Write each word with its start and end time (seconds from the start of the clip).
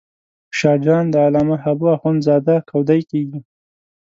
شاه 0.57 0.77
جان 0.85 1.05
د 1.11 1.15
علامه 1.25 1.55
حبو 1.63 1.85
اخند 1.95 2.19
زاده 2.27 2.55
کودی 2.69 3.01
کېږي. 3.09 3.39